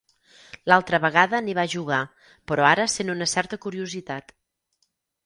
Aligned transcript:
L'altra 0.71 0.99
vegada 1.01 1.41
ni 1.47 1.53
va 1.57 1.65
jugar, 1.73 1.99
però 2.53 2.65
ara 2.71 2.87
sent 2.95 3.13
una 3.15 3.29
certa 3.35 3.61
curiositat. 3.67 4.35